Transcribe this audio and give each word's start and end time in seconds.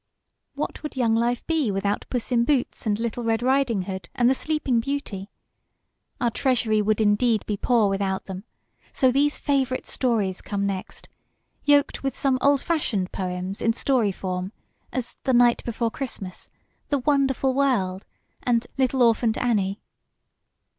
What 0.55 0.81
would 0.81 0.95
young 0.95 1.13
life 1.13 1.45
be 1.45 1.69
without 1.69 2.07
"Puss 2.09 2.31
in 2.31 2.43
Boots" 2.43 2.87
and 2.87 2.99
"Little 2.99 3.23
Red 3.23 3.43
Riding 3.43 3.83
Hood" 3.83 4.09
and 4.15 4.27
"The 4.27 4.33
Sleeping 4.33 4.79
Beauty"? 4.79 5.29
Our 6.19 6.31
TREASURY 6.31 6.81
would 6.81 6.99
indeed 6.99 7.45
be 7.45 7.55
poor 7.55 7.87
without 7.87 8.25
them, 8.25 8.43
so 8.91 9.11
these 9.11 9.37
FAVORITE 9.37 9.85
STORIES 9.85 10.41
come 10.41 10.65
next, 10.65 11.07
yoked 11.65 12.01
with 12.01 12.17
some 12.17 12.39
OLD 12.41 12.61
FASHIONED 12.61 13.11
POEMS 13.11 13.61
in 13.61 13.73
story 13.73 14.11
form, 14.11 14.51
as 14.91 15.17
"The 15.25 15.33
Night 15.33 15.63
before 15.65 15.91
Christmas," 15.91 16.49
"The 16.89 16.97
Wonderful 16.97 17.53
World," 17.53 18.07
and 18.41 18.65
"Little 18.79 19.03
Orphant 19.03 19.37
Annie." 19.37 19.81